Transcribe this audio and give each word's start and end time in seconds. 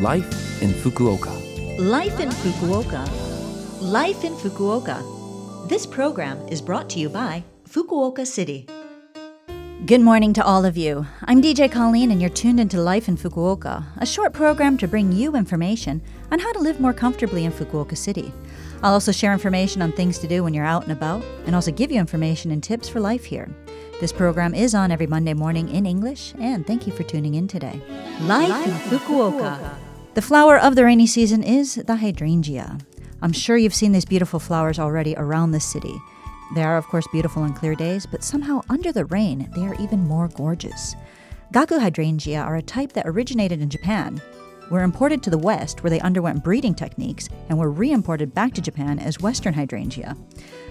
Life 0.00 0.60
in 0.60 0.70
Fukuoka. 0.70 1.30
Life 1.78 2.18
in 2.18 2.28
Fukuoka. 2.28 3.08
Life 3.80 4.24
in 4.24 4.34
Fukuoka. 4.34 5.68
This 5.68 5.86
program 5.86 6.36
is 6.48 6.60
brought 6.60 6.90
to 6.90 6.98
you 6.98 7.08
by 7.08 7.44
Fukuoka 7.68 8.26
City. 8.26 8.66
Good 9.86 10.00
morning 10.00 10.32
to 10.32 10.44
all 10.44 10.64
of 10.64 10.76
you. 10.76 11.06
I'm 11.26 11.40
DJ 11.40 11.70
Colleen, 11.70 12.10
and 12.10 12.20
you're 12.20 12.28
tuned 12.28 12.58
into 12.58 12.80
Life 12.80 13.06
in 13.06 13.16
Fukuoka, 13.16 13.84
a 13.98 14.04
short 14.04 14.32
program 14.32 14.76
to 14.78 14.88
bring 14.88 15.12
you 15.12 15.36
information 15.36 16.02
on 16.32 16.40
how 16.40 16.52
to 16.54 16.58
live 16.58 16.80
more 16.80 16.92
comfortably 16.92 17.44
in 17.44 17.52
Fukuoka 17.52 17.96
City. 17.96 18.32
I'll 18.84 18.92
also 18.92 19.12
share 19.12 19.32
information 19.32 19.80
on 19.80 19.92
things 19.92 20.18
to 20.18 20.28
do 20.28 20.44
when 20.44 20.52
you're 20.52 20.66
out 20.66 20.82
and 20.82 20.92
about, 20.92 21.24
and 21.46 21.54
also 21.54 21.72
give 21.72 21.90
you 21.90 21.98
information 21.98 22.50
and 22.50 22.62
tips 22.62 22.86
for 22.86 23.00
life 23.00 23.24
here. 23.24 23.48
This 23.98 24.12
program 24.12 24.54
is 24.54 24.74
on 24.74 24.90
every 24.90 25.06
Monday 25.06 25.32
morning 25.32 25.70
in 25.70 25.86
English, 25.86 26.34
and 26.38 26.66
thank 26.66 26.86
you 26.86 26.92
for 26.92 27.02
tuning 27.02 27.34
in 27.34 27.48
today. 27.48 27.80
Life, 28.20 28.66
in 28.66 28.98
Fukuoka. 28.98 29.74
The 30.12 30.20
flower 30.20 30.58
of 30.58 30.76
the 30.76 30.84
rainy 30.84 31.06
season 31.06 31.42
is 31.42 31.76
the 31.76 31.96
hydrangea. 31.96 32.76
I'm 33.22 33.32
sure 33.32 33.56
you've 33.56 33.74
seen 33.74 33.92
these 33.92 34.04
beautiful 34.04 34.38
flowers 34.38 34.78
already 34.78 35.14
around 35.16 35.52
the 35.52 35.60
city. 35.60 35.96
They 36.54 36.62
are, 36.62 36.76
of 36.76 36.86
course, 36.88 37.06
beautiful 37.10 37.42
on 37.42 37.54
clear 37.54 37.74
days, 37.74 38.04
but 38.04 38.22
somehow 38.22 38.60
under 38.68 38.92
the 38.92 39.06
rain, 39.06 39.50
they 39.56 39.64
are 39.64 39.80
even 39.80 40.00
more 40.00 40.28
gorgeous. 40.28 40.94
Gaku 41.52 41.78
hydrangea 41.78 42.38
are 42.38 42.56
a 42.56 42.62
type 42.62 42.92
that 42.92 43.06
originated 43.06 43.62
in 43.62 43.70
Japan, 43.70 44.20
were 44.70 44.82
imported 44.82 45.22
to 45.22 45.30
the 45.30 45.38
West 45.38 45.82
where 45.82 45.90
they 45.90 46.00
underwent 46.00 46.44
breeding 46.44 46.74
techniques, 46.74 47.28
and 47.48 47.58
were 47.58 47.70
re 47.70 47.92
imported 47.92 48.34
back 48.34 48.54
to 48.54 48.60
Japan 48.60 48.98
as 48.98 49.20
Western 49.20 49.54
hydrangea. 49.54 50.16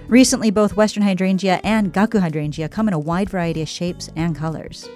Recently, 0.08 0.52
both 0.52 0.76
Western 0.76 1.04
hydrangea 1.04 1.62
and 1.64 1.94
Gaku 1.94 2.20
hydrangea 2.20 2.70
come 2.70 2.88
in 2.88 2.94
a 2.94 3.00
wide 3.00 3.30
variety 3.30 3.62
of 3.62 3.70
shapes 3.70 4.10
and 4.16 4.36
colors. 4.36 4.90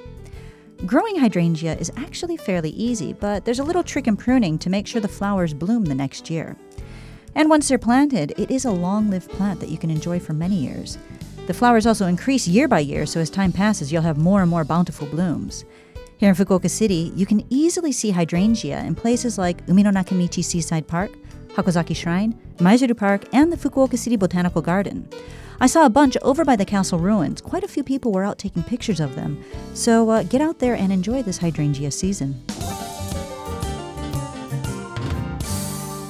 Growing 0.85 1.17
hydrangea 1.17 1.75
is 1.77 1.91
actually 1.97 2.37
fairly 2.37 2.69
easy, 2.69 3.13
but 3.13 3.45
there's 3.45 3.59
a 3.59 3.63
little 3.63 3.83
trick 3.83 4.07
in 4.07 4.15
pruning 4.15 4.59
to 4.59 4.69
make 4.69 4.85
sure 4.85 5.01
the 5.01 5.07
flowers 5.07 5.53
bloom 5.53 5.85
the 5.85 5.95
next 5.95 6.29
year. 6.29 6.55
And 7.33 7.49
once 7.49 7.67
they're 7.67 7.77
planted, 7.77 8.33
it 8.37 8.51
is 8.51 8.65
a 8.65 8.71
long 8.71 9.09
lived 9.09 9.29
plant 9.29 9.59
that 9.59 9.69
you 9.69 9.77
can 9.77 9.89
enjoy 9.89 10.19
for 10.19 10.33
many 10.33 10.55
years. 10.55 10.97
The 11.47 11.53
flowers 11.53 11.87
also 11.87 12.07
increase 12.07 12.47
year 12.47 12.67
by 12.67 12.79
year, 12.79 13.05
so 13.05 13.19
as 13.19 13.29
time 13.29 13.53
passes, 13.53 13.91
you'll 13.91 14.01
have 14.01 14.17
more 14.17 14.41
and 14.41 14.49
more 14.49 14.63
bountiful 14.63 15.07
blooms. 15.07 15.63
Here 16.17 16.29
in 16.29 16.35
Fukuoka 16.35 16.67
City, 16.67 17.11
you 17.15 17.27
can 17.27 17.45
easily 17.51 17.91
see 17.91 18.09
hydrangea 18.09 18.79
in 18.83 18.95
places 18.95 19.37
like 19.37 19.63
Umino 19.67 19.93
Nakamichi 19.93 20.43
Seaside 20.43 20.87
Park, 20.87 21.11
Hakozaki 21.49 21.95
Shrine, 21.95 22.33
Maizuru 22.57 22.97
Park, 22.97 23.25
and 23.33 23.53
the 23.53 23.55
Fukuoka 23.55 23.99
City 23.99 24.15
Botanical 24.15 24.63
Garden. 24.63 25.07
I 25.61 25.67
saw 25.67 25.85
a 25.85 25.91
bunch 25.91 26.17
over 26.23 26.43
by 26.43 26.55
the 26.55 26.65
castle 26.65 26.97
ruins. 26.97 27.39
Quite 27.39 27.63
a 27.63 27.67
few 27.67 27.83
people 27.83 28.11
were 28.11 28.23
out 28.23 28.39
taking 28.39 28.63
pictures 28.63 28.99
of 28.99 29.15
them. 29.15 29.43
So 29.75 30.09
uh, 30.09 30.23
get 30.23 30.41
out 30.41 30.57
there 30.57 30.73
and 30.73 30.91
enjoy 30.91 31.21
this 31.21 31.37
hydrangea 31.37 31.91
season. 31.91 32.43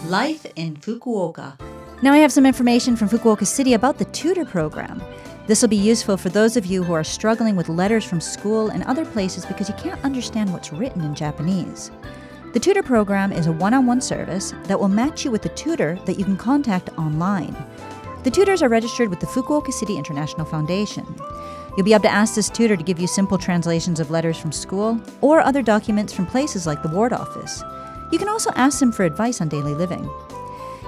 Life 0.07 0.45
in 0.55 0.77
Fukuoka. 0.77 1.59
Now 2.01 2.13
I 2.13 2.19
have 2.19 2.31
some 2.31 2.45
information 2.45 2.95
from 2.95 3.09
Fukuoka 3.09 3.45
City 3.45 3.73
about 3.73 3.97
the 3.97 4.05
tutor 4.05 4.45
program. 4.45 5.01
This 5.47 5.61
will 5.61 5.69
be 5.69 5.77
useful 5.77 6.17
for 6.17 6.27
those 6.27 6.57
of 6.57 6.65
you 6.65 6.83
who 6.83 6.91
are 6.91 7.05
struggling 7.05 7.55
with 7.55 7.69
letters 7.69 8.03
from 8.03 8.19
school 8.19 8.67
and 8.67 8.83
other 8.83 9.05
places 9.05 9.45
because 9.45 9.69
you 9.69 9.75
can't 9.75 10.03
understand 10.03 10.51
what's 10.51 10.73
written 10.73 11.01
in 11.01 11.15
Japanese. 11.15 11.89
The 12.51 12.59
tutor 12.59 12.83
program 12.83 13.31
is 13.31 13.47
a 13.47 13.53
one 13.53 13.73
on 13.73 13.85
one 13.85 14.01
service 14.01 14.53
that 14.65 14.77
will 14.77 14.89
match 14.89 15.23
you 15.23 15.31
with 15.31 15.45
a 15.45 15.55
tutor 15.55 15.97
that 16.05 16.19
you 16.19 16.25
can 16.25 16.35
contact 16.35 16.89
online. 16.97 17.55
The 18.23 18.31
tutors 18.31 18.61
are 18.61 18.67
registered 18.67 19.09
with 19.09 19.21
the 19.21 19.25
Fukuoka 19.25 19.71
City 19.71 19.95
International 19.95 20.45
Foundation. 20.45 21.05
You'll 21.77 21.85
be 21.85 21.93
able 21.93 22.03
to 22.03 22.09
ask 22.09 22.35
this 22.35 22.49
tutor 22.49 22.75
to 22.75 22.83
give 22.83 22.99
you 22.99 23.07
simple 23.07 23.37
translations 23.37 24.01
of 24.01 24.11
letters 24.11 24.37
from 24.37 24.51
school 24.51 24.99
or 25.21 25.39
other 25.39 25.61
documents 25.61 26.11
from 26.11 26.25
places 26.25 26.67
like 26.67 26.83
the 26.83 26.89
ward 26.89 27.13
office. 27.13 27.63
You 28.11 28.19
can 28.19 28.27
also 28.27 28.51
ask 28.55 28.79
them 28.79 28.91
for 28.91 29.05
advice 29.05 29.39
on 29.39 29.47
daily 29.47 29.73
living. 29.73 30.09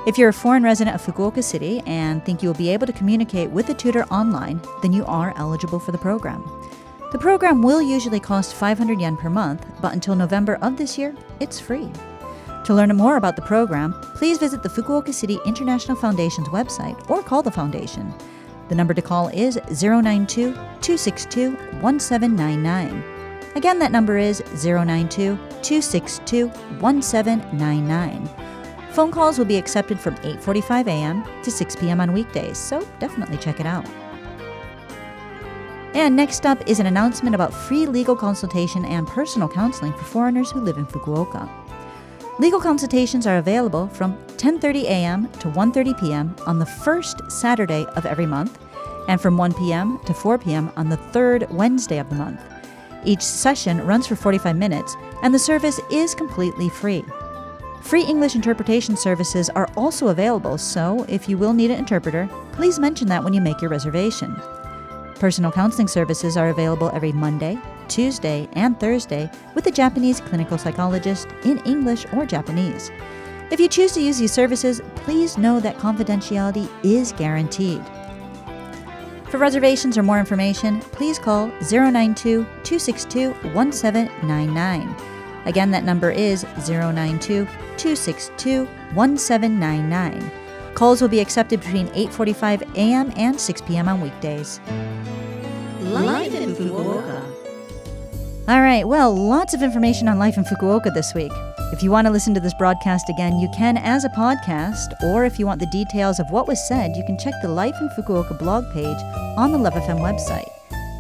If 0.09 0.17
you're 0.17 0.29
a 0.29 0.33
foreign 0.33 0.63
resident 0.63 0.95
of 0.95 1.05
Fukuoka 1.05 1.43
City 1.43 1.83
and 1.85 2.25
think 2.25 2.41
you 2.41 2.49
will 2.49 2.55
be 2.55 2.73
able 2.73 2.87
to 2.87 2.93
communicate 2.93 3.51
with 3.51 3.67
the 3.67 3.75
tutor 3.75 4.05
online, 4.05 4.59
then 4.81 4.91
you 4.91 5.05
are 5.05 5.37
eligible 5.37 5.79
for 5.79 5.91
the 5.91 5.99
program. 5.99 6.43
The 7.11 7.19
program 7.19 7.61
will 7.61 7.79
usually 7.79 8.19
cost 8.19 8.55
500 8.55 8.99
yen 8.99 9.17
per 9.17 9.29
month, 9.29 9.67
but 9.79 9.93
until 9.93 10.15
November 10.15 10.55
of 10.63 10.77
this 10.77 10.97
year, 10.97 11.15
it's 11.39 11.59
free. 11.59 11.87
To 12.65 12.73
learn 12.73 12.95
more 12.95 13.17
about 13.17 13.35
the 13.35 13.43
program, 13.43 13.93
please 14.15 14.39
visit 14.39 14.63
the 14.63 14.69
Fukuoka 14.69 15.13
City 15.13 15.37
International 15.45 15.95
Foundation's 15.95 16.47
website 16.47 17.07
or 17.07 17.21
call 17.21 17.43
the 17.43 17.51
foundation. 17.51 18.11
The 18.67 18.73
number 18.73 18.95
to 18.95 19.03
call 19.03 19.27
is 19.27 19.59
092 19.79 20.53
262 20.53 21.51
1799. 21.81 23.03
Again, 23.55 23.77
that 23.77 23.91
number 23.91 24.17
is 24.17 24.41
092 24.65 25.37
262 25.61 26.47
1799. 26.47 28.49
Phone 28.99 29.11
calls 29.11 29.37
will 29.37 29.45
be 29.45 29.55
accepted 29.55 29.97
from 29.97 30.15
8:45 30.15 30.87
a.m. 30.87 31.23
to 31.43 31.49
6 31.49 31.75
p.m. 31.77 32.01
on 32.01 32.11
weekdays, 32.11 32.57
so 32.57 32.85
definitely 32.99 33.37
check 33.37 33.61
it 33.61 33.65
out. 33.65 33.85
And 35.93 36.17
next 36.17 36.45
up 36.45 36.61
is 36.67 36.81
an 36.81 36.85
announcement 36.85 37.33
about 37.33 37.53
free 37.53 37.85
legal 37.85 38.13
consultation 38.13 38.83
and 38.83 39.07
personal 39.07 39.47
counseling 39.47 39.93
for 39.93 40.03
foreigners 40.03 40.51
who 40.51 40.59
live 40.59 40.77
in 40.77 40.85
Fukuoka. 40.85 41.49
Legal 42.39 42.59
consultations 42.59 43.25
are 43.25 43.37
available 43.37 43.87
from 43.87 44.17
10:30 44.35 44.83
a.m. 44.83 45.29
to 45.39 45.47
1:30 45.47 45.97
p.m. 46.01 46.35
on 46.45 46.59
the 46.59 46.65
first 46.65 47.21
Saturday 47.31 47.85
of 47.95 48.05
every 48.05 48.25
month 48.25 48.59
and 49.07 49.21
from 49.21 49.37
1 49.37 49.53
p.m. 49.53 49.97
to 50.07 50.13
4 50.13 50.37
p.m. 50.39 50.73
on 50.75 50.89
the 50.89 50.97
third 51.13 51.47
Wednesday 51.51 51.99
of 51.99 52.09
the 52.09 52.15
month. 52.15 52.41
Each 53.05 53.23
session 53.23 53.79
runs 53.87 54.07
for 54.07 54.17
45 54.17 54.57
minutes, 54.57 54.97
and 55.23 55.33
the 55.33 55.39
service 55.39 55.79
is 55.89 56.13
completely 56.13 56.67
free. 56.67 57.05
Free 57.81 58.03
English 58.03 58.35
interpretation 58.35 58.95
services 58.95 59.49
are 59.49 59.67
also 59.75 60.09
available, 60.09 60.57
so 60.57 61.05
if 61.07 61.27
you 61.27 61.37
will 61.37 61.53
need 61.53 61.71
an 61.71 61.79
interpreter, 61.79 62.29
please 62.51 62.77
mention 62.77 63.07
that 63.07 63.23
when 63.23 63.33
you 63.33 63.41
make 63.41 63.61
your 63.61 63.71
reservation. 63.71 64.35
Personal 65.15 65.51
counseling 65.51 65.87
services 65.87 66.37
are 66.37 66.49
available 66.49 66.91
every 66.93 67.11
Monday, 67.11 67.57
Tuesday, 67.87 68.47
and 68.53 68.79
Thursday 68.79 69.29
with 69.55 69.65
a 69.67 69.71
Japanese 69.71 70.21
clinical 70.21 70.57
psychologist 70.57 71.27
in 71.43 71.57
English 71.59 72.05
or 72.13 72.25
Japanese. 72.25 72.91
If 73.51 73.59
you 73.59 73.67
choose 73.67 73.93
to 73.93 74.01
use 74.01 74.19
these 74.19 74.31
services, 74.31 74.81
please 74.95 75.37
know 75.37 75.59
that 75.59 75.77
confidentiality 75.77 76.69
is 76.83 77.11
guaranteed. 77.13 77.83
For 79.29 79.37
reservations 79.37 79.97
or 79.97 80.03
more 80.03 80.19
information, 80.19 80.79
please 80.81 81.17
call 81.17 81.47
092 81.69 82.43
262 82.43 83.31
1799. 83.53 85.08
Again, 85.45 85.71
that 85.71 85.83
number 85.83 86.11
is 86.11 86.43
092 86.67 87.45
262 87.77 88.65
1799. 88.93 90.31
Calls 90.75 91.01
will 91.01 91.09
be 91.09 91.19
accepted 91.19 91.61
between 91.61 91.87
8:45 91.89 92.75
a.m. 92.75 93.11
and 93.15 93.39
6 93.39 93.61
p.m. 93.61 93.87
on 93.87 94.01
weekdays. 94.01 94.59
Life 95.81 96.33
in 96.35 96.55
Fukuoka. 96.55 97.23
All 98.47 98.61
right, 98.61 98.87
well, 98.87 99.15
lots 99.15 99.53
of 99.53 99.61
information 99.61 100.07
on 100.07 100.17
life 100.17 100.37
in 100.37 100.43
Fukuoka 100.43 100.93
this 100.93 101.13
week. 101.13 101.31
If 101.71 101.83
you 101.83 101.91
want 101.91 102.07
to 102.07 102.11
listen 102.11 102.33
to 102.33 102.39
this 102.39 102.53
broadcast 102.55 103.07
again, 103.07 103.37
you 103.37 103.47
can 103.55 103.77
as 103.77 104.05
a 104.05 104.09
podcast, 104.09 105.03
or 105.03 105.23
if 105.23 105.37
you 105.37 105.45
want 105.45 105.59
the 105.59 105.67
details 105.67 106.19
of 106.19 106.31
what 106.31 106.47
was 106.47 106.67
said, 106.67 106.95
you 106.95 107.03
can 107.05 107.17
check 107.17 107.35
the 107.43 107.47
Life 107.47 107.75
in 107.79 107.89
Fukuoka 107.89 108.37
blog 108.39 108.63
page 108.73 108.97
on 109.37 109.51
the 109.51 109.57
Love 109.57 109.73
FM 109.73 109.99
website. 109.99 110.49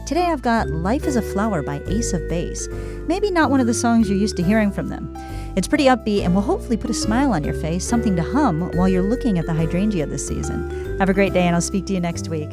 Today 0.09 0.25
I've 0.25 0.41
got 0.41 0.69
Life 0.69 1.03
is 1.03 1.17
a 1.17 1.21
Flower 1.21 1.61
by 1.61 1.83
Ace 1.85 2.13
of 2.13 2.27
Base. 2.27 2.67
Maybe 3.05 3.29
not 3.29 3.51
one 3.51 3.59
of 3.59 3.67
the 3.67 3.75
songs 3.75 4.09
you're 4.09 4.17
used 4.17 4.37
to 4.37 4.43
hearing 4.43 4.71
from 4.71 4.87
them. 4.87 5.13
It's 5.55 5.67
pretty 5.67 5.83
upbeat 5.83 6.25
and 6.25 6.33
will 6.33 6.41
hopefully 6.41 6.77
put 6.77 6.89
a 6.89 6.95
smile 6.95 7.31
on 7.31 7.43
your 7.43 7.53
face, 7.53 7.87
something 7.87 8.15
to 8.15 8.23
hum 8.23 8.71
while 8.75 8.89
you're 8.89 9.03
looking 9.03 9.37
at 9.37 9.45
the 9.45 9.53
hydrangea 9.53 10.07
this 10.07 10.27
season. 10.27 10.97
Have 10.97 11.09
a 11.09 11.13
great 11.13 11.33
day, 11.33 11.45
and 11.45 11.53
I'll 11.55 11.61
speak 11.61 11.85
to 11.85 11.93
you 11.93 11.99
next 11.99 12.27
week. 12.27 12.49